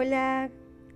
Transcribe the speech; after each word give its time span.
Hola, 0.00 0.48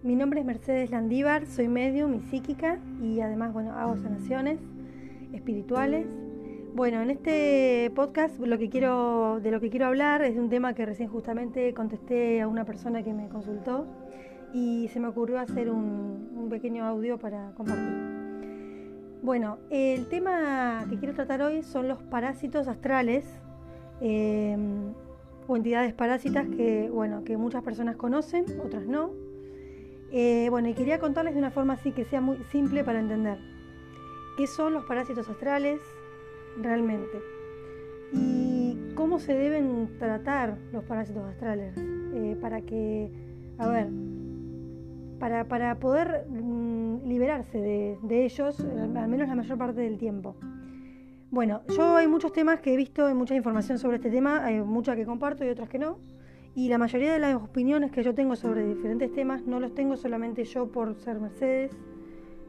mi 0.05 0.15
nombre 0.15 0.39
es 0.39 0.47
Mercedes 0.47 0.93
Landívar, 0.93 1.47
soy 1.47 1.67
medium 1.67 2.15
y 2.15 2.21
psíquica 2.21 2.79
y 3.03 3.19
además, 3.19 3.53
bueno, 3.53 3.73
hago 3.73 3.97
sanaciones 3.97 4.61
espirituales. 5.33 6.07
Bueno, 6.77 7.03
en 7.03 7.11
este 7.11 7.91
podcast 7.97 8.39
lo 8.39 8.57
que 8.59 8.71
quiero, 8.71 9.41
de 9.43 9.51
lo 9.51 9.59
que 9.59 9.71
quiero 9.71 9.87
hablar 9.87 10.23
es 10.23 10.37
de 10.37 10.41
un 10.41 10.49
tema 10.49 10.75
que 10.75 10.87
recién 10.87 11.09
justamente 11.09 11.75
contesté 11.75 12.43
a 12.43 12.47
una 12.47 12.65
persona 12.65 13.03
que 13.03 13.13
me 13.13 13.29
consultó 13.29 13.89
y 14.55 14.87
se 14.93 15.01
me 15.01 15.09
ocurrió 15.09 15.41
hacer 15.41 15.69
un, 15.69 16.47
pequeño 16.49 16.85
audio 16.85 17.19
para 17.19 17.51
compartir. 17.57 19.19
Bueno, 19.21 19.59
el 19.71 20.07
tema 20.07 20.87
que 20.89 20.97
quiero 20.97 21.13
tratar 21.13 21.43
hoy 21.43 21.65
son 21.65 21.89
los 21.89 22.01
parásitos 22.05 22.69
astrales. 22.69 23.25
Eh, 24.01 24.57
o 25.47 25.57
entidades 25.57 25.93
parásitas 25.93 26.47
que, 26.49 26.89
bueno, 26.91 27.25
que 27.25 27.37
muchas 27.37 27.63
personas 27.63 27.97
conocen, 27.97 28.45
otras 28.65 28.87
no. 28.87 29.11
Eh, 30.11 30.49
bueno, 30.51 30.69
y 30.69 30.75
quería 30.75 30.99
contarles 30.99 31.35
de 31.35 31.41
una 31.41 31.51
forma 31.51 31.75
así 31.75 31.93
que 31.93 32.05
sea 32.05 32.21
muy 32.21 32.39
simple 32.51 32.85
para 32.85 33.01
entender. 33.01 33.39
¿Qué 34.37 34.47
son 34.47 34.73
los 34.73 34.85
parásitos 34.85 35.29
astrales 35.29 35.81
realmente? 36.61 37.19
¿Y 38.13 38.95
cómo 38.95 39.19
se 39.19 39.35
deben 39.35 39.97
tratar 39.99 40.59
los 40.73 40.85
parásitos 40.85 41.25
astrales? 41.25 41.75
Eh, 42.15 42.37
para 42.41 42.61
que, 42.61 43.11
a 43.59 43.69
ver, 43.69 43.89
para, 45.19 45.45
para 45.45 45.79
poder 45.79 46.27
mm, 46.29 47.07
liberarse 47.07 47.59
de, 47.59 47.99
de 48.03 48.25
ellos, 48.25 48.61
al 48.61 49.09
menos 49.09 49.29
la 49.29 49.35
mayor 49.35 49.57
parte 49.57 49.81
del 49.81 49.99
tiempo. 49.99 50.37
Bueno, 51.33 51.63
yo 51.75 51.97
hay 51.97 52.07
muchos 52.09 52.31
temas 52.31 52.61
que 52.61 52.75
he 52.75 52.77
visto, 52.77 53.07
hay 53.07 53.15
mucha 53.15 53.35
información 53.35 53.79
sobre 53.79 53.97
este 53.97 54.11
tema, 54.11 54.45
hay 54.45 54.61
muchas 54.61 54.97
que 54.97 55.07
comparto 55.07 55.47
y 55.47 55.49
otras 55.49 55.71
que 55.71 55.79
no. 55.79 55.97
Y 56.55 56.69
la 56.69 56.77
mayoría 56.77 57.11
de 57.11 57.19
las 57.19 57.37
opiniones 57.37 57.91
que 57.91 58.03
yo 58.03 58.15
tengo 58.15 58.37
sobre 58.37 58.67
diferentes 58.67 59.11
temas 59.15 59.47
no 59.47 59.59
los 59.59 59.75
tengo 59.75 59.97
solamente 59.97 60.45
yo 60.45 60.71
por 60.71 60.95
ser 60.97 61.19
Mercedes, 61.21 61.73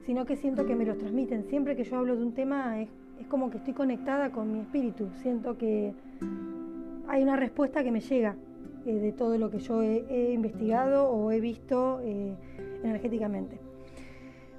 sino 0.06 0.26
que 0.26 0.36
siento 0.36 0.66
que 0.66 0.76
me 0.76 0.84
los 0.84 0.98
transmiten. 0.98 1.46
Siempre 1.46 1.78
que 1.78 1.86
yo 1.86 1.96
hablo 1.96 2.18
de 2.18 2.24
un 2.24 2.34
tema 2.34 2.82
es, 2.82 2.90
como 3.30 3.50
que 3.50 3.60
estoy 3.60 3.74
conectada 3.74 4.34
con 4.34 4.52
mi 4.52 4.60
espíritu. 4.60 5.08
Siento 5.22 5.58
que 5.58 5.94
hay 7.08 7.24
una 7.24 7.38
respuesta 7.38 7.86
que 7.86 7.92
me 7.92 8.02
llega 8.02 8.36
eh, 8.86 8.96
de 8.96 9.14
todo 9.14 9.38
lo 9.38 9.50
que 9.50 9.60
yo 9.60 9.82
he, 9.82 10.34
investigado 10.34 11.10
o 11.10 11.32
he 11.32 11.40
visto 11.40 12.02
eh, 12.04 12.36
energéticamente. 12.84 13.62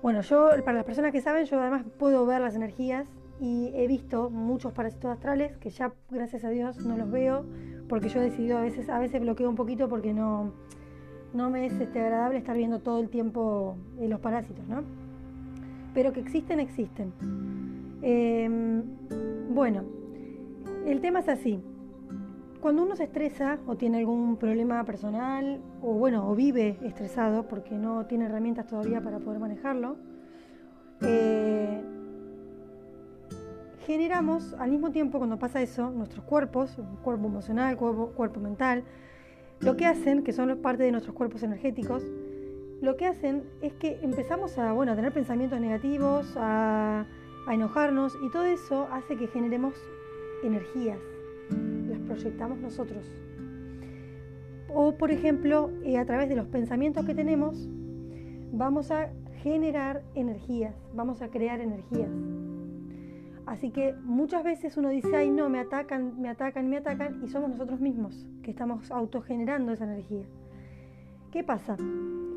Bueno, 0.00 0.22
yo, 0.22 0.48
para 0.64 0.78
las 0.78 0.86
personas 0.86 1.12
que 1.12 1.20
saben, 1.20 1.44
yo 1.44 1.60
además 1.60 1.84
puedo 1.98 2.24
ver 2.24 2.40
las 2.40 2.54
energías 2.54 3.06
y 3.44 3.70
he 3.74 3.86
visto 3.86 4.30
muchos 4.30 4.72
parásitos 4.72 5.10
astrales 5.10 5.54
que 5.58 5.68
ya 5.68 5.92
gracias 6.10 6.44
a 6.44 6.48
Dios 6.48 6.78
no 6.78 6.96
los 6.96 7.10
veo 7.10 7.44
porque 7.90 8.08
yo 8.08 8.22
he 8.22 8.24
decidido 8.24 8.56
a 8.56 8.62
veces 8.62 8.88
a 8.88 8.98
veces 8.98 9.20
bloqueo 9.20 9.50
un 9.50 9.54
poquito 9.54 9.86
porque 9.86 10.14
no 10.14 10.54
no 11.34 11.50
me 11.50 11.66
es 11.66 11.78
este, 11.78 12.00
agradable 12.00 12.38
estar 12.38 12.56
viendo 12.56 12.78
todo 12.78 13.00
el 13.00 13.10
tiempo 13.10 13.76
eh, 13.98 14.08
los 14.08 14.20
parásitos, 14.20 14.66
¿no? 14.66 14.82
Pero 15.92 16.12
que 16.12 16.20
existen, 16.20 16.58
existen. 16.60 17.12
Em, 18.02 18.82
bueno, 19.52 19.82
el 20.86 21.00
tema 21.00 21.18
es 21.18 21.28
así. 21.28 21.60
Cuando 22.60 22.84
uno 22.84 22.96
se 22.96 23.04
estresa 23.04 23.58
o 23.66 23.76
tiene 23.76 23.98
algún 23.98 24.36
problema 24.36 24.84
personal 24.84 25.60
o 25.82 25.94
bueno, 25.94 26.30
o 26.30 26.34
vive 26.34 26.78
estresado 26.82 27.46
porque 27.48 27.74
no 27.74 28.06
tiene 28.06 28.26
herramientas 28.26 28.68
todavía 28.68 29.02
para 29.02 29.18
poder 29.18 29.40
manejarlo, 29.40 29.96
eh, 31.02 31.82
generamos 33.86 34.54
al 34.54 34.70
mismo 34.70 34.90
tiempo 34.90 35.18
cuando 35.18 35.38
pasa 35.38 35.62
eso, 35.62 35.90
nuestros 35.90 36.24
cuerpos, 36.24 36.76
cuerpo 37.02 37.26
emocional, 37.26 37.76
cuerpo, 37.76 38.40
mental, 38.40 38.84
lo 39.60 39.76
que 39.76 39.86
hacen, 39.86 40.24
que 40.24 40.32
son 40.32 40.56
parte 40.58 40.82
de 40.82 40.92
nuestros 40.92 41.14
cuerpos 41.14 41.42
energéticos, 41.42 42.02
lo 42.80 42.96
que 42.96 43.06
hacen 43.06 43.44
es 43.62 43.72
que 43.74 43.98
empezamos 44.02 44.58
a, 44.58 44.72
bueno, 44.72 44.92
a 44.92 44.96
tener 44.96 45.12
pensamientos 45.12 45.60
negativos, 45.60 46.34
a, 46.36 47.06
enojarnos 47.50 48.16
y 48.22 48.30
todo 48.30 48.44
eso 48.44 48.88
hace 48.90 49.16
que 49.16 49.26
generemos 49.26 49.74
energías, 50.42 50.98
las 51.88 51.98
proyectamos 52.00 52.58
nosotros. 52.58 53.04
O 54.72 54.96
por 54.96 55.10
ejemplo, 55.10 55.70
eh, 55.84 55.98
a 55.98 56.06
través 56.06 56.30
de 56.30 56.36
los 56.36 56.46
pensamientos 56.48 57.04
que 57.04 57.14
tenemos, 57.14 57.68
vamos 58.50 58.90
a 58.90 59.10
generar 59.42 60.02
energías, 60.14 60.74
vamos 60.94 61.20
a 61.20 61.28
crear 61.28 61.60
energías. 61.60 62.08
Así 63.46 63.70
que 63.70 63.94
muchas 64.04 64.42
veces 64.42 64.76
uno 64.76 64.88
dice, 64.88 65.14
ay 65.16 65.30
no, 65.30 65.48
me 65.50 65.58
atacan, 65.58 66.20
me 66.20 66.28
atacan, 66.28 66.68
me 66.68 66.78
atacan, 66.78 67.22
y 67.22 67.28
somos 67.28 67.50
nosotros 67.50 67.80
mismos 67.80 68.26
que 68.42 68.50
estamos 68.50 68.90
autogenerando 68.90 69.72
esa 69.72 69.84
energía. 69.84 70.24
¿Qué 71.30 71.44
pasa? 71.44 71.76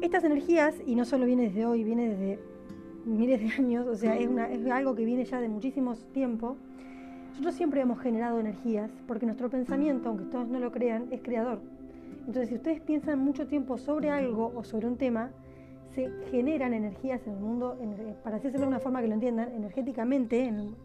Estas 0.01 0.23
energías, 0.23 0.75
y 0.85 0.95
no 0.95 1.05
solo 1.05 1.25
viene 1.25 1.43
desde 1.43 1.65
hoy, 1.65 1.83
viene 1.83 2.09
desde 2.09 2.39
miles 3.05 3.39
de 3.39 3.63
años, 3.63 3.87
o 3.87 3.95
sea, 3.95 4.17
es, 4.17 4.29
es 4.29 4.71
algo 4.71 4.95
que 4.95 5.05
viene 5.05 5.23
ya 5.23 5.39
de 5.39 5.47
muchísimos 5.47 6.05
tiempo, 6.11 6.57
nosotros 7.37 7.53
siempre 7.53 7.81
hemos 7.81 7.99
generado 7.99 8.39
energías, 8.39 8.89
porque 9.07 9.27
nuestro 9.27 9.47
pensamiento, 9.47 10.09
aunque 10.09 10.25
todos 10.25 10.47
no 10.47 10.59
lo 10.59 10.71
crean, 10.71 11.07
es 11.11 11.21
creador. 11.21 11.61
Entonces, 12.21 12.49
si 12.49 12.55
ustedes 12.55 12.81
piensan 12.81 13.19
mucho 13.19 13.45
tiempo 13.45 13.77
sobre 13.77 14.09
algo 14.09 14.51
o 14.55 14.63
sobre 14.63 14.87
un 14.87 14.97
tema, 14.97 15.29
se 15.93 16.09
generan 16.31 16.73
energías 16.73 17.25
en 17.27 17.33
el 17.33 17.39
mundo, 17.39 17.77
para 18.23 18.37
decirlo 18.37 18.61
de 18.61 18.67
una 18.67 18.79
forma 18.79 19.01
que 19.01 19.07
lo 19.07 19.13
entiendan, 19.13 19.51
energéticamente, 19.53 20.45
en, 20.45 20.75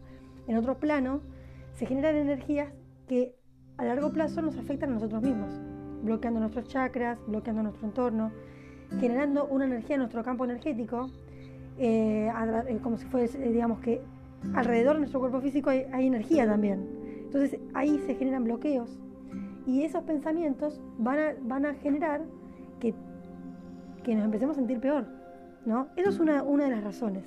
en 0.47 0.57
otro 0.57 0.77
plano, 0.77 1.21
se 1.73 1.85
generan 1.85 2.15
energías 2.15 2.69
que 3.07 3.35
a 3.77 3.85
largo 3.85 4.11
plazo 4.11 4.41
nos 4.41 4.57
afectan 4.57 4.91
a 4.91 4.93
nosotros 4.93 5.23
mismos, 5.23 5.49
bloqueando 6.03 6.39
nuestros 6.39 6.67
chakras, 6.67 7.19
bloqueando 7.27 7.63
nuestro 7.63 7.87
entorno, 7.87 8.31
generando 8.99 9.45
una 9.45 9.65
energía 9.65 9.95
en 9.95 10.01
nuestro 10.01 10.23
campo 10.23 10.45
energético, 10.45 11.09
eh, 11.77 12.31
eh, 12.67 12.79
como 12.83 12.97
si 12.97 13.05
fuese, 13.05 13.43
eh, 13.43 13.51
digamos 13.51 13.79
que 13.79 14.01
alrededor 14.53 14.95
de 14.95 14.99
nuestro 14.99 15.19
cuerpo 15.19 15.41
físico 15.41 15.69
hay, 15.69 16.07
energía 16.07 16.45
también. 16.45 16.87
Entonces 17.25 17.59
ahí 17.73 17.99
se 18.05 18.15
generan 18.15 18.43
bloqueos 18.43 18.99
y 19.65 19.83
esos 19.83 20.03
pensamientos 20.03 20.81
van 20.97 21.19
a, 21.19 21.33
van 21.41 21.65
a 21.65 21.73
generar 21.75 22.21
que, 22.79 22.93
que 24.03 24.13
nos 24.13 24.25
empecemos 24.25 24.57
a 24.57 24.59
sentir 24.59 24.79
peor. 24.79 25.07
¿no? 25.65 25.87
Eso 25.95 26.09
es 26.09 26.19
una, 26.19 26.43
una 26.43 26.65
de 26.65 26.71
las 26.71 26.83
razones. 26.83 27.23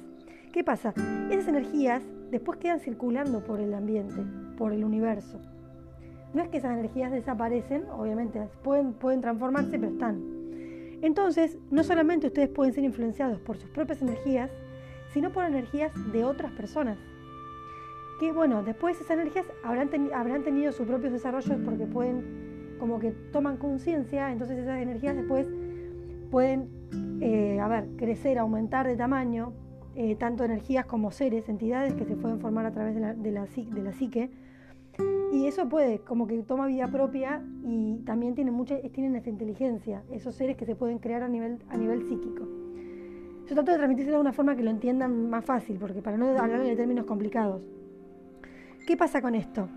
¿Qué 0.53 0.62
pasa? 0.62 0.94
Esas 1.31 1.49
energías 1.49 2.03
después 2.31 2.59
quedan 2.59 2.81
circulando 2.81 3.41
por 3.41 3.60
el 3.60 3.75
ambiente, 3.75 4.22
por 4.56 4.72
el 4.72 4.84
universo. 4.84 5.41
No 6.34 6.42
es 6.42 6.48
que 6.48 6.59
esas 6.59 6.72
energías 6.72 7.12
desaparecen, 7.12 7.84
obviamente 7.91 8.41
pueden, 8.62 8.92
pueden 8.92 9.20
transformarse, 9.20 9.78
pero 9.78 9.92
están. 9.92 10.20
Entonces, 11.03 11.59
no 11.70 11.84
solamente 11.84 12.26
ustedes 12.26 12.48
pueden 12.48 12.72
ser 12.72 12.84
influenciados 12.84 13.38
por 13.41 13.56
sus 13.56 13.70
propias 13.70 14.03
energías, 14.03 14.50
sino 15.12 15.31
por 15.31 15.44
energías 15.44 15.92
de 16.12 16.25
otras 16.25 16.53
personas. 16.53 16.98
Que 18.19 18.32
bueno, 18.32 18.62
después 18.62 19.00
esas 19.00 19.12
energías 19.12 19.47
habrán, 19.62 19.91
habrán 20.14 20.43
tenido 20.43 20.72
sus 20.72 20.87
propios 20.87 21.12
desarrollos 21.12 21.58
porque 21.64 21.87
pueden, 21.87 22.76
como 22.78 22.98
que 22.98 23.12
toman 23.32 23.58
conciencia, 23.58 24.32
entonces 24.32 24.58
esas 24.58 24.81
energías 24.81 25.16
después 25.16 25.47
pueden, 26.31 26.69
eh, 27.20 27.60
a 27.60 27.69
ver, 27.69 27.88
crecer, 27.97 28.38
aumentar 28.38 28.87
de 28.87 28.97
tamaño, 28.97 29.53
eh, 29.96 30.14
tanto 30.16 30.44
energías 30.44 30.84
como 30.86 31.10
seres, 31.10 31.48
entidades 31.48 31.94
que 31.94 32.04
se 32.04 32.16
pueden 32.16 32.38
formar 32.38 32.66
a 32.66 32.70
través 32.70 32.94
de 32.94 33.00
la, 33.00 33.14
de 33.14 33.32
la, 33.32 33.46
de 33.46 33.82
la 33.82 33.92
psique. 33.92 34.30
Y 35.32 35.46
eso 35.46 35.68
puede, 35.68 36.00
como 36.00 36.26
que 36.26 36.38
toma 36.42 36.66
vida 36.66 36.86
propia 36.88 37.42
y 37.64 37.98
también 38.04 38.34
tienen, 38.34 38.54
mucha, 38.54 38.78
tienen 38.92 39.16
esa 39.16 39.28
inteligencia, 39.28 40.02
esos 40.10 40.34
seres 40.34 40.56
que 40.56 40.66
se 40.66 40.76
pueden 40.76 40.98
crear 40.98 41.22
a 41.22 41.28
nivel, 41.28 41.58
a 41.68 41.76
nivel 41.76 42.02
psíquico. 42.02 42.46
Yo 43.46 43.54
trato 43.54 43.70
de 43.70 43.76
transmitírselo 43.76 44.18
de 44.18 44.20
una 44.20 44.32
forma 44.32 44.56
que 44.56 44.62
lo 44.62 44.70
entiendan 44.70 45.30
más 45.30 45.44
fácil, 45.44 45.78
porque 45.78 46.02
para 46.02 46.16
no 46.16 46.28
hablar 46.38 46.62
de 46.62 46.76
términos 46.76 47.06
complicados. 47.06 47.62
¿Qué 48.86 48.96
pasa 48.96 49.22
con 49.22 49.34
esto? 49.34 49.68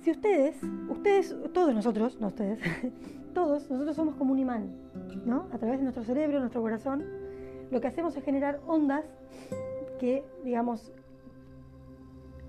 Si 0.00 0.10
ustedes, 0.10 0.60
ustedes, 0.88 1.36
todos 1.52 1.74
nosotros, 1.74 2.18
no 2.20 2.28
ustedes, 2.28 2.60
todos 3.34 3.70
nosotros 3.70 3.94
somos 3.94 4.14
como 4.16 4.32
un 4.32 4.38
imán, 4.38 4.70
¿no? 5.24 5.46
A 5.52 5.58
través 5.58 5.78
de 5.78 5.84
nuestro 5.84 6.02
cerebro, 6.02 6.40
nuestro 6.40 6.62
corazón, 6.62 7.04
lo 7.70 7.80
que 7.80 7.88
hacemos 7.88 8.16
es 8.16 8.24
generar 8.24 8.60
ondas 8.66 9.04
que, 9.98 10.24
digamos, 10.44 10.92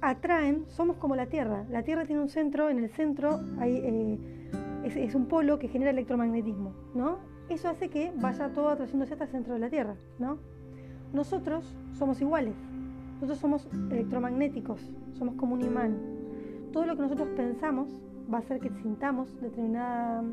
atraen, 0.01 0.65
somos 0.69 0.97
como 0.97 1.15
la 1.15 1.25
Tierra. 1.25 1.65
La 1.69 1.83
Tierra 1.83 2.05
tiene 2.05 2.21
un 2.21 2.29
centro, 2.29 2.69
en 2.69 2.79
el 2.79 2.89
centro 2.89 3.39
hay, 3.59 3.75
eh, 3.77 4.17
es, 4.83 5.15
un 5.15 5.25
polo 5.25 5.59
que 5.59 5.67
genera 5.67 5.91
electromagnetismo, 5.91 6.73
¿no? 6.93 7.17
Eso 7.49 7.67
hace 7.67 7.89
que 7.89 8.11
vaya 8.15 8.49
todo 8.49 8.69
atrayéndose 8.69 9.13
hasta 9.13 9.25
el 9.25 9.31
centro 9.31 9.53
de 9.53 9.59
la 9.59 9.69
Tierra, 9.69 9.95
¿no? 10.19 10.37
Nosotros 11.13 11.75
somos 11.97 12.21
iguales, 12.21 12.55
nosotros 13.15 13.39
somos 13.39 13.67
electromagnéticos, 13.91 14.89
somos 15.17 15.35
como 15.35 15.55
un 15.55 15.61
imán. 15.61 15.97
Todo 16.71 16.85
lo 16.85 16.95
que 16.95 17.01
nosotros 17.01 17.29
pensamos 17.35 17.89
va 18.31 18.37
a 18.37 18.41
hacer 18.41 18.59
que 18.59 18.69
sintamos 18.69 19.41
determinada 19.41 20.23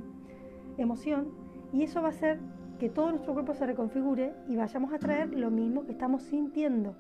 emoción 0.77 1.29
y 1.73 1.83
eso 1.83 2.03
va 2.03 2.09
a 2.09 2.11
hacer 2.11 2.39
que 2.79 2.89
todo 2.89 3.11
nuestro 3.11 3.33
cuerpo 3.33 3.55
se 3.55 3.67
reconfigure 3.67 4.33
y 4.49 4.57
vayamos 4.57 4.93
a 4.93 4.99
traer 4.99 5.33
lo 5.35 5.51
mismo 5.51 5.85
que 5.85 5.93
estamos 5.93 6.23
sintiendo. 6.23 6.95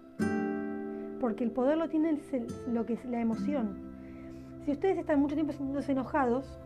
Porque 1.20 1.44
el 1.44 1.50
poder 1.50 1.76
lo 1.76 1.88
tiene 1.88 2.18
lo 2.72 2.86
que 2.86 2.94
es 2.94 3.04
la 3.04 3.20
emoción. 3.20 3.78
Si 4.64 4.72
ustedes 4.72 4.98
están 4.98 5.20
mucho 5.20 5.34
tiempo 5.34 5.52
sintiéndose 5.52 5.92
enojados, 5.92 6.58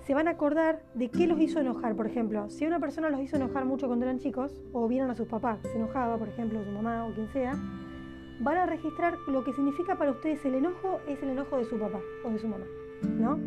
se 0.00 0.14
van 0.14 0.28
a 0.28 0.32
acordar 0.32 0.82
de 0.94 1.08
qué 1.08 1.26
los 1.26 1.40
hizo 1.40 1.60
enojar. 1.60 1.94
Por 1.94 2.06
ejemplo, 2.06 2.48
si 2.50 2.66
una 2.66 2.80
persona 2.80 3.10
los 3.10 3.20
hizo 3.20 3.36
enojar 3.36 3.64
mucho 3.64 3.86
cuando 3.86 4.06
eran 4.06 4.18
chicos, 4.18 4.60
o 4.72 4.88
vieron 4.88 5.10
a 5.10 5.14
sus 5.14 5.28
papás 5.28 5.60
se 5.62 5.76
enojaba, 5.76 6.16
por 6.18 6.28
ejemplo, 6.28 6.64
su 6.64 6.70
mamá 6.70 7.06
o 7.06 7.12
quien 7.12 7.28
sea, 7.28 7.54
van 8.40 8.56
a 8.56 8.66
registrar 8.66 9.16
lo 9.28 9.44
que 9.44 9.52
significa 9.52 9.96
para 9.96 10.12
ustedes 10.12 10.44
el 10.44 10.54
enojo 10.54 11.00
es 11.06 11.22
el 11.22 11.30
enojo 11.30 11.58
de 11.58 11.64
su 11.64 11.78
papá 11.78 12.00
o 12.24 12.30
de 12.30 12.38
su 12.38 12.48
mamá, 12.48 12.64
¿no? 13.18 13.38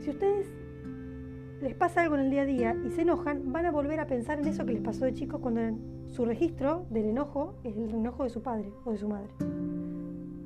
Si 0.00 0.10
ustedes 0.10 0.52
les 1.64 1.74
pasa 1.74 2.02
algo 2.02 2.14
en 2.16 2.26
el 2.26 2.30
día 2.30 2.42
a 2.42 2.44
día 2.44 2.76
y 2.86 2.90
se 2.90 3.02
enojan, 3.02 3.50
van 3.50 3.64
a 3.64 3.70
volver 3.70 3.98
a 3.98 4.06
pensar 4.06 4.38
en 4.38 4.46
eso 4.46 4.66
que 4.66 4.74
les 4.74 4.82
pasó 4.82 5.06
de 5.06 5.14
chicos 5.14 5.40
cuando 5.40 5.62
su 6.08 6.26
registro 6.26 6.86
del 6.90 7.06
enojo 7.06 7.54
es 7.64 7.74
el 7.76 7.90
enojo 7.90 8.24
de 8.24 8.30
su 8.30 8.42
padre 8.42 8.70
o 8.84 8.92
de 8.92 8.98
su 8.98 9.08
madre, 9.08 9.30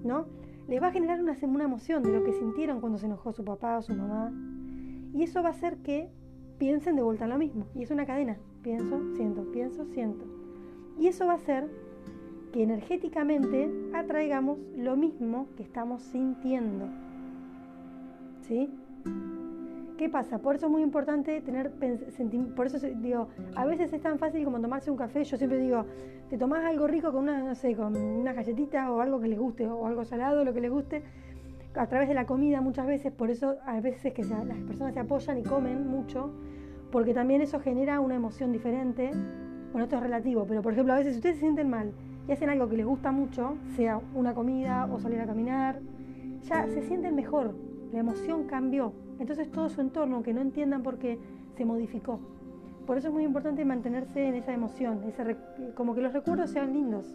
¿no? 0.04 0.26
Les 0.68 0.80
va 0.80 0.88
a 0.88 0.92
generar 0.92 1.20
una, 1.20 1.36
una 1.42 1.64
emoción 1.64 2.04
de 2.04 2.12
lo 2.12 2.22
que 2.22 2.32
sintieron 2.32 2.80
cuando 2.80 2.98
se 2.98 3.06
enojó 3.06 3.32
su 3.32 3.44
papá 3.44 3.78
o 3.78 3.82
su 3.82 3.94
mamá, 3.94 4.32
y 5.12 5.24
eso 5.24 5.42
va 5.42 5.48
a 5.48 5.52
hacer 5.52 5.78
que 5.78 6.08
piensen 6.58 6.94
de 6.94 7.02
vuelta 7.02 7.24
en 7.24 7.30
lo 7.30 7.38
mismo. 7.38 7.66
Y 7.74 7.82
es 7.82 7.90
una 7.90 8.06
cadena. 8.06 8.36
Pienso, 8.62 9.00
siento, 9.16 9.50
pienso, 9.50 9.86
siento. 9.86 10.24
Y 10.98 11.06
eso 11.06 11.26
va 11.26 11.32
a 11.32 11.36
hacer 11.36 11.68
que 12.52 12.62
energéticamente 12.62 13.70
atraigamos 13.94 14.58
lo 14.76 14.96
mismo 14.96 15.48
que 15.56 15.62
estamos 15.62 16.02
sintiendo. 16.02 16.86
¿Sí? 18.42 18.70
¿Qué 19.98 20.08
pasa? 20.08 20.38
Por 20.38 20.54
eso 20.54 20.66
es 20.66 20.72
muy 20.72 20.82
importante 20.82 21.40
tener 21.40 21.72
por 22.54 22.66
eso 22.66 22.78
digo, 22.78 23.26
a 23.56 23.66
veces 23.66 23.92
es 23.92 24.00
tan 24.00 24.16
fácil 24.20 24.44
como 24.44 24.60
tomarse 24.60 24.92
un 24.92 24.96
café, 24.96 25.24
yo 25.24 25.36
siempre 25.36 25.58
digo, 25.58 25.86
te 26.30 26.38
tomás 26.38 26.64
algo 26.64 26.86
rico 26.86 27.10
con 27.10 27.24
una, 27.24 27.42
no 27.42 27.56
sé, 27.56 27.74
con 27.74 27.96
una 27.96 28.32
galletita 28.32 28.92
o 28.92 29.00
algo 29.00 29.20
que 29.20 29.26
les 29.26 29.40
guste, 29.40 29.66
o 29.66 29.88
algo 29.88 30.04
salado, 30.04 30.44
lo 30.44 30.54
que 30.54 30.60
les 30.60 30.70
guste, 30.70 31.02
a 31.74 31.88
través 31.88 32.06
de 32.06 32.14
la 32.14 32.26
comida 32.26 32.60
muchas 32.60 32.86
veces, 32.86 33.10
por 33.10 33.28
eso 33.28 33.56
a 33.66 33.80
veces 33.80 34.12
que 34.12 34.22
las 34.22 34.58
personas 34.68 34.94
se 34.94 35.00
apoyan 35.00 35.36
y 35.36 35.42
comen 35.42 35.88
mucho, 35.88 36.30
porque 36.92 37.12
también 37.12 37.40
eso 37.40 37.58
genera 37.58 37.98
una 37.98 38.14
emoción 38.14 38.52
diferente. 38.52 39.10
Bueno, 39.72 39.82
esto 39.82 39.96
es 39.96 40.02
relativo, 40.02 40.46
pero 40.46 40.62
por 40.62 40.74
ejemplo, 40.74 40.94
a 40.94 40.98
veces 40.98 41.14
si 41.14 41.18
ustedes 41.18 41.36
se 41.36 41.40
sienten 41.40 41.68
mal 41.68 41.90
y 42.28 42.30
hacen 42.30 42.48
algo 42.50 42.68
que 42.68 42.76
les 42.76 42.86
gusta 42.86 43.10
mucho, 43.10 43.56
sea 43.74 44.00
una 44.14 44.32
comida 44.32 44.88
o 44.92 45.00
salir 45.00 45.20
a 45.20 45.26
caminar, 45.26 45.80
ya 46.44 46.68
se 46.68 46.82
sienten 46.82 47.16
mejor, 47.16 47.56
la 47.92 47.98
emoción 47.98 48.44
cambió. 48.44 48.92
Entonces 49.18 49.50
todo 49.50 49.68
su 49.68 49.80
entorno, 49.80 50.22
que 50.22 50.32
no 50.32 50.40
entiendan 50.40 50.82
por 50.82 50.98
qué, 50.98 51.18
se 51.56 51.64
modificó. 51.64 52.20
Por 52.86 52.96
eso 52.96 53.08
es 53.08 53.14
muy 53.14 53.24
importante 53.24 53.64
mantenerse 53.64 54.28
en 54.28 54.34
esa 54.34 54.54
emoción, 54.54 55.02
como 55.74 55.94
que 55.94 56.00
los 56.00 56.12
recuerdos 56.12 56.50
sean 56.50 56.72
lindos, 56.72 57.14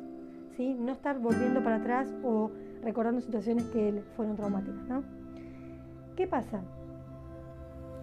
¿sí? 0.55 0.75
no 0.79 0.91
estar 0.91 1.17
volviendo 1.19 1.63
para 1.63 1.77
atrás 1.77 2.13
o 2.23 2.51
recordando 2.83 3.21
situaciones 3.21 3.63
que 3.65 4.03
fueron 4.15 4.35
traumáticas. 4.35 4.87
¿no? 4.87 5.03
¿Qué 6.15 6.27
pasa? 6.27 6.61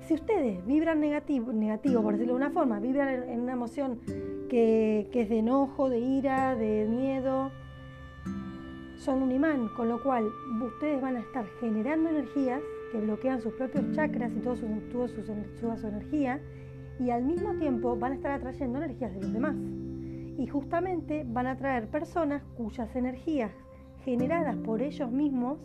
Si 0.01 0.15
ustedes 0.15 0.67
vibran 0.67 0.99
negativo, 0.99 1.53
negativo, 1.53 2.03
por 2.03 2.15
decirlo 2.15 2.33
de 2.33 2.39
una 2.39 2.51
forma, 2.51 2.81
vibran 2.81 3.29
en, 3.29 3.41
una 3.41 3.53
emoción 3.53 4.01
que, 4.49 5.09
que 5.13 5.21
es 5.21 5.29
de 5.29 5.39
enojo, 5.39 5.89
de 5.89 6.01
ira, 6.01 6.57
de 6.57 6.89
miedo, 6.91 7.53
son 8.97 9.23
un 9.23 9.31
imán, 9.31 9.69
con 9.77 9.89
lo 9.89 10.03
cual 10.03 10.29
ustedes 10.61 11.01
van 11.01 11.17
a 11.17 11.21
estar 11.21 11.47
generando 11.61 12.11
energías 12.11 12.61
que 12.91 13.01
bloquean 13.01 13.41
sus 13.41 13.55
propios 13.55 13.91
chakras 13.93 14.33
y 14.37 14.41
toda 14.41 14.57
su, 14.57 14.67
toda 14.91 15.77
su, 15.77 15.87
energía, 15.87 16.41
y 16.99 17.11
al 17.11 17.25
mismo 17.25 17.55
tiempo 17.55 17.97
van 17.97 18.13
a 18.13 18.15
estar 18.17 18.33
atrayendo 18.33 18.79
energías 18.79 19.15
de 19.15 19.21
los 19.21 19.33
demás. 19.33 19.57
Y 20.39 20.47
justamente 20.47 21.25
van 21.27 21.47
a 21.47 21.53
atraer 21.53 21.89
personas 21.89 22.43
cuyas 22.57 22.95
energías 22.97 23.53
generadas 24.05 24.57
por 24.57 24.83
ellos 24.83 25.11
mismos 25.11 25.59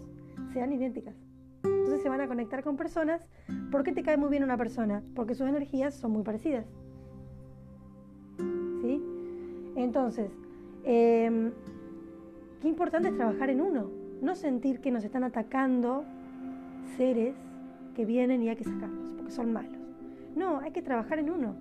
sean 0.53 0.73
idénticas. 0.73 1.15
Entonces 1.63 2.01
se 2.01 2.09
van 2.09 2.21
a 2.21 2.27
conectar 2.27 2.63
con 2.63 2.77
personas. 2.77 3.21
¿Por 3.71 3.83
qué 3.83 3.91
te 3.91 4.03
cae 4.03 4.17
muy 4.17 4.29
bien 4.29 4.43
una 4.43 4.57
persona? 4.57 5.03
Porque 5.15 5.35
sus 5.35 5.47
energías 5.47 5.95
son 5.95 6.11
muy 6.11 6.23
parecidas. 6.23 6.65
¿Sí? 8.81 9.01
Entonces, 9.75 10.31
em, 10.83 11.51
qué 12.61 12.67
importante 12.67 13.09
es 13.09 13.15
trabajar 13.15 13.49
en 13.49 13.61
uno. 13.61 13.89
No 14.21 14.35
sentir 14.35 14.79
que 14.79 14.91
nos 14.91 15.03
están 15.03 15.23
atacando 15.23 16.05
seres 16.97 17.35
que 17.95 18.05
vienen 18.05 18.43
y 18.43 18.49
hay 18.49 18.55
que 18.55 18.63
sacarlos, 18.63 19.13
porque 19.13 19.31
son 19.31 19.53
malos. 19.53 19.77
No, 20.35 20.59
hay 20.59 20.71
que 20.71 20.81
trabajar 20.81 21.19
en 21.19 21.29
uno. 21.29 21.55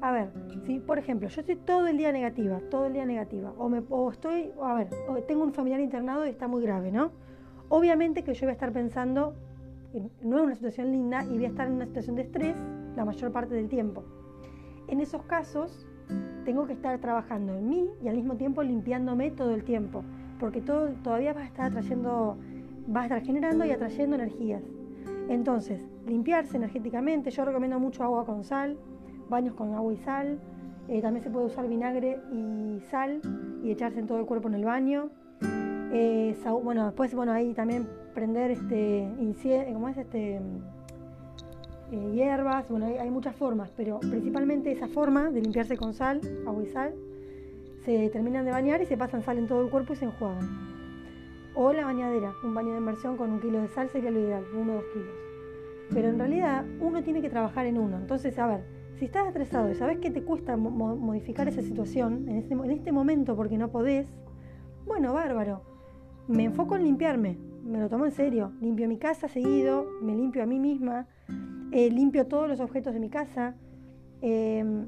A 0.00 0.10
ver, 0.10 0.30
si 0.66 0.80
por 0.80 0.98
ejemplo 0.98 1.28
yo 1.28 1.40
estoy 1.40 1.56
todo 1.56 1.86
el 1.86 1.96
día 1.96 2.10
negativa, 2.10 2.60
todo 2.70 2.86
el 2.86 2.92
día 2.92 3.06
negativa, 3.06 3.52
o, 3.56 3.68
me, 3.68 3.82
estoy, 4.10 4.50
a 4.60 4.74
ver, 4.74 4.88
tengo 5.28 5.44
un 5.44 5.52
familiar 5.52 5.80
internado 5.80 6.26
y 6.26 6.30
está 6.30 6.48
muy 6.48 6.62
grave, 6.62 6.90
¿no? 6.90 7.12
Obviamente 7.68 8.24
que 8.24 8.34
yo 8.34 8.46
voy 8.46 8.50
a 8.50 8.52
estar 8.52 8.72
pensando, 8.72 9.34
no 10.22 10.38
es 10.38 10.42
una 10.44 10.54
situación 10.54 10.90
linda 10.90 11.24
y 11.24 11.34
voy 11.34 11.44
a 11.44 11.48
estar 11.48 11.68
en 11.68 11.74
una 11.74 11.86
situación 11.86 12.16
de 12.16 12.22
estrés 12.22 12.56
la 12.96 13.04
mayor 13.04 13.32
parte 13.32 13.54
del 13.54 13.68
tiempo. 13.68 14.04
En 14.88 15.00
esos 15.00 15.22
casos 15.22 15.86
tengo 16.44 16.66
que 16.66 16.72
estar 16.72 16.98
trabajando 16.98 17.54
en 17.54 17.68
mí 17.68 17.88
y 18.02 18.08
al 18.08 18.16
mismo 18.16 18.36
tiempo 18.36 18.62
limpiándome 18.62 19.30
todo 19.30 19.54
el 19.54 19.64
tiempo, 19.64 20.02
porque 20.40 20.60
todo, 20.60 20.88
todavía 21.04 21.32
va 21.32 21.42
a 21.42 21.46
estar 21.46 21.70
atrayendo, 21.70 22.36
va 22.94 23.02
a 23.02 23.04
estar 23.04 23.22
generando 23.22 23.64
y 23.64 23.70
atrayendo 23.70 24.16
energías. 24.16 24.62
Entonces, 25.28 25.86
limpiarse 26.06 26.56
energéticamente, 26.56 27.30
yo 27.30 27.44
recomiendo 27.44 27.78
mucho 27.78 28.02
agua 28.02 28.24
con 28.26 28.44
sal, 28.44 28.76
baños 29.28 29.54
con 29.54 29.74
agua 29.74 29.92
y 29.92 29.96
sal. 29.98 30.38
Eh, 30.88 31.00
también 31.00 31.22
se 31.22 31.30
puede 31.30 31.46
usar 31.46 31.68
vinagre 31.68 32.18
y 32.32 32.80
sal 32.90 33.20
y 33.62 33.70
echarse 33.70 34.00
en 34.00 34.06
todo 34.06 34.18
el 34.18 34.26
cuerpo 34.26 34.48
en 34.48 34.54
el 34.54 34.64
baño. 34.64 35.10
Eh, 35.92 36.36
bueno, 36.62 36.86
después, 36.86 37.14
bueno, 37.14 37.32
ahí 37.32 37.52
también 37.54 37.86
prender 38.14 38.50
este, 38.50 39.08
¿cómo 39.72 39.88
es? 39.88 39.96
Este, 39.96 40.40
eh, 41.92 42.10
hierbas, 42.14 42.68
bueno, 42.70 42.86
hay, 42.86 43.10
muchas 43.10 43.36
formas, 43.36 43.70
pero 43.76 44.00
principalmente 44.00 44.72
esa 44.72 44.88
forma 44.88 45.30
de 45.30 45.42
limpiarse 45.42 45.76
con 45.76 45.92
sal, 45.92 46.20
agua 46.46 46.62
y 46.62 46.66
sal, 46.66 46.94
se 47.84 48.08
terminan 48.08 48.46
de 48.46 48.50
bañar 48.50 48.80
y 48.80 48.86
se 48.86 48.96
pasan 48.96 49.22
sal 49.22 49.36
en 49.38 49.46
todo 49.46 49.62
el 49.62 49.70
cuerpo 49.70 49.92
y 49.92 49.96
se 49.96 50.06
enjuagan. 50.06 50.81
O 51.54 51.72
la 51.72 51.84
bañadera, 51.84 52.34
un 52.42 52.54
baño 52.54 52.72
de 52.72 52.78
inmersión 52.78 53.16
con 53.16 53.30
un 53.30 53.40
kilo 53.40 53.60
de 53.60 53.68
sal 53.68 53.88
sería 53.90 54.10
lo 54.10 54.20
ideal, 54.20 54.44
uno 54.54 54.72
o 54.72 54.76
dos 54.76 54.84
kilos. 54.92 55.14
Pero 55.92 56.08
en 56.08 56.18
realidad 56.18 56.64
uno 56.80 57.02
tiene 57.02 57.20
que 57.20 57.28
trabajar 57.28 57.66
en 57.66 57.78
uno. 57.78 57.98
Entonces, 57.98 58.38
a 58.38 58.46
ver, 58.46 58.64
si 58.96 59.06
estás 59.06 59.26
estresado 59.26 59.70
y 59.70 59.74
sabes 59.74 59.98
que 59.98 60.10
te 60.10 60.22
cuesta 60.22 60.56
modificar 60.56 61.48
esa 61.48 61.60
situación 61.60 62.28
en 62.28 62.36
este, 62.36 62.54
en 62.54 62.70
este 62.70 62.92
momento 62.92 63.36
porque 63.36 63.58
no 63.58 63.70
podés, 63.70 64.06
bueno, 64.86 65.12
bárbaro. 65.12 65.62
Me 66.28 66.44
enfoco 66.44 66.76
en 66.76 66.84
limpiarme, 66.84 67.36
me 67.64 67.80
lo 67.80 67.88
tomo 67.88 68.04
en 68.04 68.12
serio. 68.12 68.52
Limpio 68.60 68.88
mi 68.88 68.98
casa 68.98 69.28
seguido, 69.28 69.86
me 70.00 70.14
limpio 70.14 70.42
a 70.42 70.46
mí 70.46 70.58
misma, 70.58 71.08
eh, 71.72 71.90
limpio 71.90 72.26
todos 72.26 72.48
los 72.48 72.60
objetos 72.60 72.94
de 72.94 73.00
mi 73.00 73.10
casa, 73.10 73.56
em, 74.20 74.86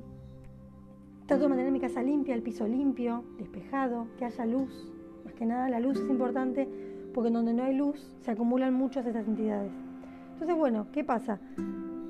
trato 1.27 1.43
de 1.43 1.49
mantener 1.49 1.73
mi 1.73 1.81
casa 1.81 2.03
limpia, 2.03 2.35
el 2.35 2.43
piso 2.43 2.69
limpio, 2.69 3.25
despejado, 3.39 4.07
que 4.19 4.25
haya 4.25 4.47
luz. 4.47 4.94
Que 5.37 5.47
nada 5.47 5.69
la 5.69 5.81
luz 5.81 5.99
es 5.99 6.09
importante 6.09 6.69
porque 7.15 7.31
donde 7.31 7.55
no 7.55 7.63
hay 7.65 7.75
luz 7.75 8.17
se 8.21 8.31
acumulan 8.31 8.75
muchas 8.75 9.05
de 9.05 9.11
estas 9.11 9.27
entidades. 9.27 9.73
Entonces, 10.33 10.57
bueno, 10.57 10.89
¿qué 10.93 11.05
pasa? 11.05 11.39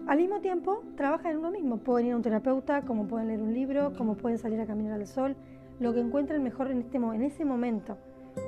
Al 0.07 0.19
mismo 0.19 0.41
tiempo, 0.41 0.83
trabajan 0.97 1.33
en 1.33 1.39
uno 1.39 1.51
mismo. 1.51 1.79
Pueden 1.79 2.09
ir 2.09 2.13
a 2.15 2.17
un 2.17 2.23
terapeuta, 2.23 2.83
como 2.83 3.07
pueden 3.07 3.29
leer 3.29 3.41
un 3.41 3.55
libro, 3.55 3.93
como 3.97 4.17
pueden 4.17 4.39
salir 4.39 4.61
a 4.61 4.67
caminar 4.67 4.95
al 4.95 5.07
sol, 5.07 5.37
lo 5.79 5.93
que 5.93 6.01
encuentren 6.01 6.43
mejor 6.43 6.71
en, 6.71 6.79
este, 6.79 6.97
en 6.97 7.23
ese 7.23 7.45
momento. 7.45 7.99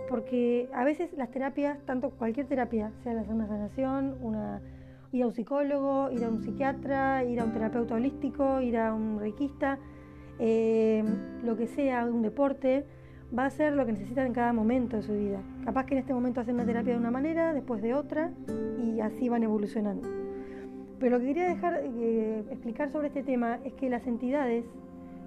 Porque 0.09 0.69
a 0.75 0.85
veces 0.85 1.13
las 1.17 1.31
terapias, 1.31 1.79
tanto 1.85 2.11
cualquier 2.11 2.47
terapia, 2.47 2.93
sea 3.03 3.15
la 3.15 3.23
una 3.23 3.47
sanación, 3.47 4.17
una, 4.23 4.61
ir 5.13 5.23
a 5.23 5.27
un 5.27 5.33
psicólogo, 5.33 6.11
ir 6.11 6.25
a 6.25 6.29
un 6.29 6.43
psiquiatra, 6.43 7.25
ir 7.25 7.41
a 7.41 7.45
un 7.45 7.53
terapeuta 7.53 7.95
holístico, 7.95 8.61
ir 8.61 8.77
a 8.77 8.93
un 8.93 9.19
reikista, 9.19 9.79
eh, 10.39 11.05
lo 11.45 11.57
que 11.57 11.67
sea, 11.67 12.05
un 12.05 12.23
deporte, 12.23 12.85
va 13.37 13.47
a 13.47 13.51
ser 13.51 13.73
lo 13.73 13.87
que 13.87 13.93
necesitan 13.93 14.27
en 14.27 14.33
cada 14.33 14.53
momento 14.53 14.97
de 14.97 15.03
su 15.03 15.13
vida. 15.13 15.41
Capaz 15.65 15.87
que 15.87 15.95
en 15.95 16.01
este 16.01 16.15
momento 16.15 16.41
hacen 16.41 16.55
una 16.55 16.67
terapia 16.67 16.93
de 16.93 16.99
una 16.99 17.11
manera, 17.11 17.53
después 17.53 17.83
de 17.83 17.95
otra, 17.95 18.31
y 18.79 19.01
así 19.01 19.29
van 19.29 19.43
evolucionando. 19.43 20.09
Pero 20.99 21.17
lo 21.17 21.21
que 21.21 21.27
quería 21.27 21.49
dejar 21.49 21.83
eh, 21.85 22.45
explicar 22.51 22.91
sobre 22.91 23.09
este 23.09 23.23
tema 23.23 23.59
es 23.65 23.75
que 23.75 23.91
las 23.91 24.07
entidades 24.07 24.65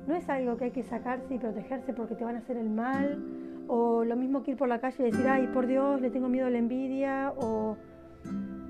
no 0.07 0.15
es 0.15 0.27
algo 0.29 0.57
que 0.57 0.65
hay 0.65 0.71
que 0.71 0.83
sacarse 0.83 1.35
y 1.35 1.37
protegerse 1.37 1.93
porque 1.93 2.15
te 2.15 2.23
van 2.23 2.35
a 2.35 2.39
hacer 2.39 2.57
el 2.57 2.69
mal, 2.69 3.23
o 3.67 4.03
lo 4.03 4.15
mismo 4.15 4.41
que 4.41 4.51
ir 4.51 4.57
por 4.57 4.67
la 4.67 4.79
calle 4.79 5.07
y 5.07 5.11
decir, 5.11 5.27
ay, 5.27 5.47
por 5.53 5.67
Dios, 5.67 6.01
le 6.01 6.09
tengo 6.09 6.27
miedo 6.27 6.47
a 6.47 6.49
la 6.49 6.57
envidia, 6.57 7.33
o 7.37 7.77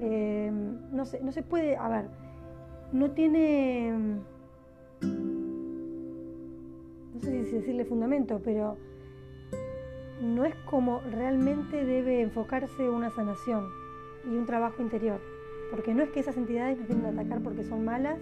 eh, 0.01 0.51
no, 0.91 1.05
sé, 1.05 1.21
no 1.21 1.31
se 1.31 1.41
puede, 1.41 1.77
a 1.77 1.87
ver, 1.87 2.05
no 2.91 3.11
tiene, 3.11 3.93
no 7.13 7.19
sé 7.21 7.45
si 7.45 7.55
decirle 7.55 7.85
fundamento, 7.85 8.41
pero 8.43 8.77
no 10.21 10.45
es 10.45 10.55
como 10.65 11.01
realmente 11.11 11.85
debe 11.85 12.21
enfocarse 12.21 12.89
una 12.89 13.09
sanación 13.09 13.67
y 14.25 14.35
un 14.35 14.45
trabajo 14.45 14.81
interior. 14.81 15.19
Porque 15.71 15.93
no 15.93 16.03
es 16.03 16.09
que 16.09 16.19
esas 16.19 16.37
entidades 16.37 16.77
nos 16.77 16.87
vienen 16.87 17.05
a 17.05 17.09
atacar 17.09 17.41
porque 17.41 17.63
son 17.63 17.85
malas 17.85 18.19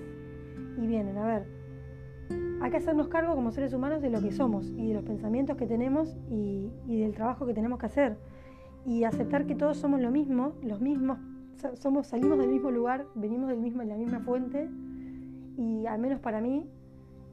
y 0.77 0.85
vienen, 0.85 1.17
a 1.17 1.25
ver, 1.25 1.45
hay 2.61 2.71
que 2.71 2.77
hacernos 2.77 3.07
cargo 3.07 3.35
como 3.35 3.51
seres 3.51 3.73
humanos 3.73 4.01
de 4.01 4.09
lo 4.09 4.21
que 4.21 4.31
somos 4.31 4.67
y 4.75 4.87
de 4.87 4.93
los 4.95 5.03
pensamientos 5.03 5.57
que 5.57 5.65
tenemos 5.65 6.17
y, 6.29 6.69
del 6.87 7.13
trabajo 7.13 7.45
que 7.45 7.53
tenemos 7.53 7.79
que 7.79 7.85
hacer. 7.85 8.17
Y 8.85 9.03
aceptar 9.03 9.45
que 9.45 9.55
todos 9.55 9.77
somos 9.77 10.01
lo 10.01 10.11
mismo, 10.11 10.53
los 10.61 10.81
mismos 10.81 11.19
somos, 11.75 12.07
salimos 12.07 12.37
del 12.37 12.49
mismo 12.49 12.71
lugar, 12.71 13.05
venimos 13.15 13.49
del 13.49 13.59
mismo, 13.59 13.81
de 13.81 13.87
la 13.87 13.97
misma 13.97 14.19
fuente, 14.19 14.69
y 15.57 15.85
al 15.87 15.99
menos 15.99 16.19
para 16.19 16.39
mí, 16.39 16.67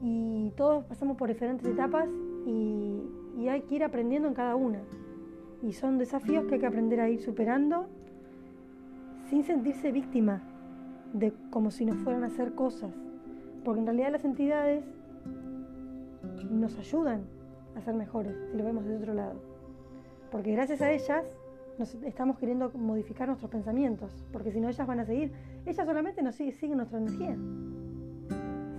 y 0.00 0.50
todos 0.56 0.84
pasamos 0.84 1.16
por 1.16 1.28
diferentes 1.28 1.66
etapas 1.66 2.08
y, 2.46 3.02
y 3.38 3.48
hay 3.48 3.62
que 3.62 3.76
ir 3.76 3.84
aprendiendo 3.84 4.28
en 4.28 4.34
cada 4.34 4.56
una. 4.56 4.80
Y 5.62 5.72
son 5.72 5.98
desafíos 5.98 6.44
que 6.46 6.54
hay 6.54 6.60
que 6.60 6.66
aprender 6.66 7.00
a 7.00 7.08
ir 7.08 7.20
superando 7.20 7.86
sin 9.28 9.44
sentirse 9.44 9.92
víctima 9.92 10.42
de 11.12 11.32
como 11.50 11.70
si 11.70 11.84
nos 11.84 11.96
fueran 11.98 12.24
a 12.24 12.26
hacer 12.26 12.54
cosas. 12.54 12.92
Porque 13.64 13.80
en 13.80 13.86
realidad 13.86 14.12
las 14.12 14.24
entidades 14.24 14.84
nos 16.50 16.78
ayudan 16.78 17.22
a 17.76 17.80
ser 17.80 17.94
mejores 17.94 18.36
si 18.50 18.56
lo 18.56 18.64
vemos 18.64 18.84
de 18.84 18.96
otro 18.96 19.14
lado. 19.14 19.40
Porque 20.30 20.52
gracias 20.52 20.82
a 20.82 20.90
ellas 20.90 21.24
nos 21.78 21.94
estamos 21.94 22.38
queriendo 22.38 22.70
modificar 22.74 23.26
nuestros 23.26 23.50
pensamientos, 23.50 24.24
porque 24.32 24.52
si 24.52 24.60
no 24.60 24.68
ellas 24.68 24.86
van 24.86 25.00
a 25.00 25.04
seguir. 25.04 25.32
Ellas 25.66 25.86
solamente 25.86 26.22
nos 26.22 26.34
siguen, 26.34 26.54
siguen 26.54 26.76
nuestra 26.76 26.98
energía. 26.98 27.36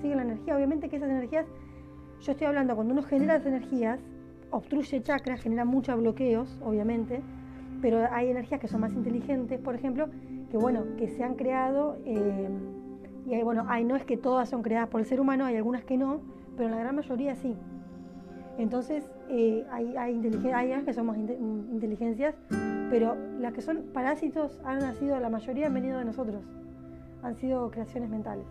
Siguen 0.01 0.17
la 0.17 0.23
energía. 0.23 0.55
Obviamente 0.55 0.89
que 0.89 0.97
esas 0.97 1.09
energías, 1.09 1.45
yo 2.21 2.31
estoy 2.31 2.47
hablando, 2.47 2.75
cuando 2.75 2.93
uno 2.93 3.03
genera 3.03 3.35
esas 3.35 3.47
energías, 3.47 3.99
obstruye 4.51 5.01
chakras, 5.01 5.41
genera 5.41 5.65
muchos 5.65 5.97
bloqueos, 5.99 6.59
obviamente, 6.63 7.21
pero 7.81 8.05
hay 8.11 8.29
energías 8.29 8.59
que 8.59 8.67
son 8.67 8.81
más 8.81 8.93
inteligentes, 8.93 9.59
por 9.59 9.75
ejemplo, 9.75 10.09
que 10.49 10.57
bueno, 10.57 10.83
que 10.97 11.07
se 11.07 11.23
han 11.23 11.35
creado, 11.35 11.97
eh, 12.05 12.49
y 13.27 13.33
hay, 13.33 13.43
bueno, 13.43 13.65
hay, 13.67 13.83
no 13.83 13.95
es 13.95 14.05
que 14.05 14.17
todas 14.17 14.49
son 14.49 14.61
creadas 14.61 14.89
por 14.89 15.01
el 15.01 15.05
ser 15.05 15.19
humano, 15.19 15.45
hay 15.45 15.55
algunas 15.55 15.83
que 15.83 15.97
no, 15.97 16.21
pero 16.57 16.69
la 16.69 16.77
gran 16.77 16.95
mayoría 16.95 17.35
sí. 17.35 17.55
Entonces, 18.57 19.09
eh, 19.29 19.65
hay, 19.69 19.97
hay, 19.97 20.21
hay 20.53 20.83
que 20.83 20.93
son 20.93 21.07
más 21.07 21.17
inteligencias, 21.17 22.35
pero 22.89 23.15
las 23.39 23.53
que 23.53 23.61
son 23.61 23.83
parásitos 23.93 24.61
han 24.63 24.79
nacido, 24.79 25.19
la 25.19 25.29
mayoría 25.29 25.67
han 25.67 25.73
venido 25.73 25.99
de 25.99 26.05
nosotros, 26.05 26.43
han 27.21 27.35
sido 27.35 27.69
creaciones 27.71 28.09
mentales. 28.09 28.45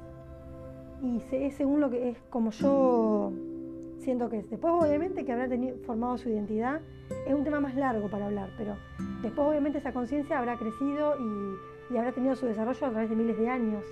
Y 1.03 1.23
es 1.33 1.55
según 1.55 1.81
lo 1.81 1.91
que 1.91 2.11
es 2.11 2.19
como 2.31 2.51
yo 2.51 3.33
siento 4.05 4.29
que 4.29 4.39
es. 4.39 4.51
Después 4.51 4.73
obviamente 4.77 5.25
que 5.25 5.33
habrá 5.33 5.49
tenido, 5.49 5.77
formado 5.79 6.17
su 6.19 6.29
identidad, 6.29 6.81
es 7.27 7.35
un 7.35 7.45
tema 7.45 7.61
más 7.61 7.75
largo 7.75 8.09
para 8.09 8.27
hablar, 8.27 8.51
pero 8.57 8.77
después 9.23 9.49
obviamente 9.49 9.79
esa 9.79 9.93
conciencia 9.93 10.39
habrá 10.39 10.57
crecido 10.57 11.17
y, 11.19 11.95
y 11.95 11.97
habrá 11.97 12.13
tenido 12.13 12.37
su 12.37 12.47
desarrollo 12.47 12.87
a 12.87 12.91
través 12.91 13.11
de 13.11 13.17
miles 13.17 13.39
de 13.39 13.49
años, 13.49 13.85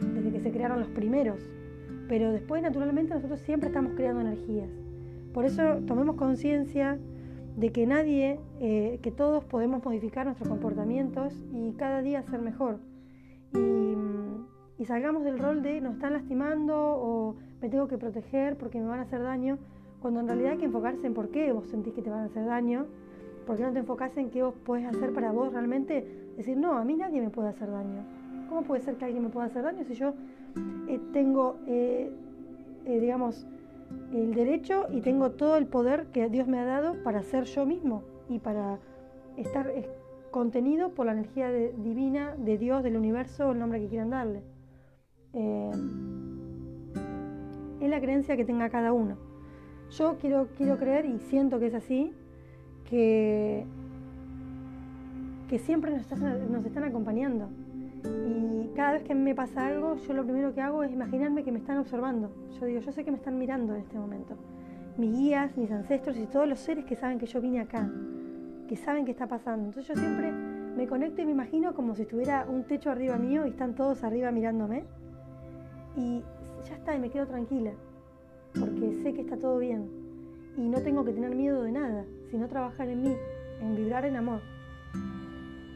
desde 0.00 0.30
que 0.30 0.40
se 0.40 0.52
crearon 0.52 0.80
los 0.80 0.88
primeros. 0.88 1.40
Pero 2.08 2.30
después 2.32 2.62
naturalmente 2.62 3.14
nosotros 3.14 3.40
siempre 3.40 3.68
estamos 3.68 3.92
creando 3.96 4.20
energías. 4.20 4.70
Por 5.32 5.44
eso 5.44 5.62
tomemos 5.86 6.16
conciencia 6.16 6.98
de 7.56 7.72
que 7.72 7.86
nadie, 7.86 8.38
eh, 8.60 9.00
que 9.02 9.10
todos 9.10 9.44
podemos 9.44 9.84
modificar 9.84 10.26
nuestros 10.26 10.48
comportamientos 10.48 11.34
y 11.52 11.72
cada 11.72 12.02
día 12.02 12.22
ser 12.22 12.40
mejor. 12.40 12.78
Salgamos 14.84 15.24
del 15.24 15.38
rol 15.38 15.62
de 15.62 15.80
nos 15.80 15.94
están 15.94 16.12
lastimando 16.12 16.76
o 16.76 17.36
me 17.62 17.68
tengo 17.68 17.88
que 17.88 17.96
proteger 17.96 18.56
porque 18.56 18.78
me 18.78 18.86
van 18.86 19.00
a 19.00 19.02
hacer 19.02 19.22
daño, 19.22 19.58
cuando 20.00 20.20
en 20.20 20.26
realidad 20.26 20.52
hay 20.52 20.58
que 20.58 20.66
enfocarse 20.66 21.06
en 21.06 21.14
por 21.14 21.30
qué 21.30 21.50
vos 21.52 21.66
sentís 21.66 21.94
que 21.94 22.02
te 22.02 22.10
van 22.10 22.20
a 22.20 22.24
hacer 22.24 22.44
daño, 22.44 22.86
porque 23.46 23.62
no 23.62 23.72
te 23.72 23.78
enfocás 23.78 24.16
en 24.18 24.30
qué 24.30 24.42
vos 24.42 24.54
puedes 24.64 24.86
hacer 24.86 25.12
para 25.12 25.32
vos 25.32 25.52
realmente 25.52 26.06
decir, 26.36 26.56
no, 26.56 26.76
a 26.76 26.84
mí 26.84 26.94
nadie 26.94 27.20
me 27.20 27.30
puede 27.30 27.48
hacer 27.48 27.70
daño. 27.70 28.04
¿Cómo 28.48 28.62
puede 28.62 28.82
ser 28.82 28.96
que 28.96 29.06
alguien 29.06 29.24
me 29.24 29.30
pueda 29.30 29.46
hacer 29.46 29.62
daño 29.62 29.84
si 29.84 29.94
yo 29.94 30.14
eh, 30.88 31.00
tengo, 31.12 31.56
eh, 31.66 32.12
digamos, 32.84 33.46
el 34.12 34.34
derecho 34.34 34.86
y 34.92 35.00
tengo 35.00 35.30
todo 35.30 35.56
el 35.56 35.66
poder 35.66 36.06
que 36.12 36.28
Dios 36.28 36.46
me 36.48 36.58
ha 36.58 36.64
dado 36.64 37.02
para 37.02 37.22
ser 37.22 37.44
yo 37.44 37.64
mismo 37.64 38.02
y 38.28 38.40
para 38.40 38.78
estar 39.36 39.72
contenido 40.30 40.90
por 40.90 41.06
la 41.06 41.12
energía 41.12 41.50
divina 41.50 42.34
de 42.36 42.58
Dios, 42.58 42.82
del 42.82 42.96
universo, 42.96 43.52
el 43.52 43.58
nombre 43.58 43.80
que 43.80 43.88
quieran 43.88 44.10
darle. 44.10 44.42
Eh, 45.32 45.70
es 47.80 47.90
la 47.90 48.00
creencia 48.00 48.36
que 48.36 48.44
tenga 48.44 48.68
cada 48.70 48.92
uno. 48.92 49.16
Yo 49.90 50.16
quiero, 50.18 50.48
quiero 50.56 50.76
creer 50.78 51.06
y 51.06 51.18
siento 51.18 51.58
que 51.58 51.66
es 51.66 51.74
así, 51.74 52.12
que, 52.88 53.64
que 55.48 55.58
siempre 55.58 55.92
nos 55.92 56.10
nos 56.50 56.64
están 56.64 56.84
acompañando. 56.84 57.48
Y 58.04 58.70
cada 58.74 58.92
vez 58.92 59.02
que 59.02 59.14
me 59.14 59.34
pasa 59.34 59.66
algo, 59.66 59.96
yo 59.96 60.12
lo 60.12 60.24
primero 60.24 60.54
que 60.54 60.60
hago 60.60 60.82
es 60.82 60.92
imaginarme 60.92 61.44
que 61.44 61.52
me 61.52 61.58
están 61.58 61.78
observando. 61.78 62.30
Yo 62.58 62.66
digo, 62.66 62.80
yo 62.80 62.92
sé 62.92 63.04
que 63.04 63.10
me 63.10 63.16
están 63.16 63.38
mirando 63.38 63.74
en 63.74 63.80
este 63.80 63.98
momento. 63.98 64.36
Mis 64.96 65.12
guías, 65.12 65.56
mis 65.56 65.70
ancestros 65.70 66.16
y 66.16 66.26
todos 66.26 66.48
los 66.48 66.58
seres 66.58 66.84
que 66.84 66.96
saben 66.96 67.18
que 67.18 67.26
yo 67.26 67.40
vine 67.40 67.60
acá, 67.60 67.90
que 68.68 68.76
saben 68.76 69.04
qué 69.04 69.10
está 69.10 69.26
pasando. 69.26 69.66
Entonces 69.66 69.94
yo 69.94 70.00
siempre 70.00 70.32
me 70.32 70.86
conecto 70.86 71.22
y 71.22 71.26
me 71.26 71.32
imagino 71.32 71.74
como 71.74 71.94
si 71.94 72.02
estuviera 72.02 72.46
un 72.48 72.64
techo 72.64 72.90
arriba 72.90 73.16
mío 73.16 73.46
y 73.46 73.50
están 73.50 73.74
todos 73.74 74.02
arriba 74.04 74.30
mirándome. 74.30 74.84
Y 75.96 76.22
ya 76.68 76.74
está, 76.74 76.94
y 76.94 76.98
me 76.98 77.10
quedo 77.10 77.26
tranquila, 77.26 77.72
porque 78.58 78.92
sé 79.02 79.14
que 79.14 79.22
está 79.22 79.36
todo 79.36 79.58
bien. 79.58 79.88
Y 80.56 80.68
no 80.68 80.80
tengo 80.80 81.04
que 81.04 81.12
tener 81.12 81.34
miedo 81.34 81.62
de 81.62 81.72
nada, 81.72 82.04
sino 82.30 82.48
trabajar 82.48 82.88
en 82.88 83.02
mí, 83.02 83.16
en 83.60 83.76
vibrar 83.76 84.04
en 84.04 84.16
amor. 84.16 84.40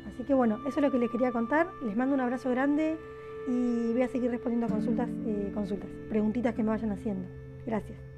Así 0.09 0.25
que 0.25 0.35
bueno, 0.35 0.59
eso 0.67 0.81
es 0.81 0.83
lo 0.83 0.91
que 0.91 0.99
les 0.99 1.11
quería 1.11 1.33
contar. 1.33 1.69
Les 1.83 1.97
mando 1.97 2.15
un 2.15 2.21
abrazo 2.21 2.51
grande 2.51 2.99
y 3.49 3.93
voy 3.93 4.03
a 4.03 4.09
seguir 4.09 4.31
respondiendo 4.31 4.67
a 4.67 4.69
consultas, 4.69 5.09
eh, 5.27 5.51
consultas, 5.55 5.89
preguntitas 6.09 6.55
que 6.55 6.63
me 6.63 6.71
vayan 6.71 6.93
haciendo. 6.93 7.27
Gracias. 7.67 8.10